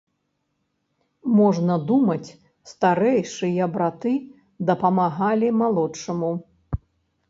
Можна 1.39 1.75
думаць, 1.91 2.33
старэйшыя 2.73 3.71
браты 3.79 4.17
дапамагалі 4.73 5.57
малодшаму. 5.65 6.37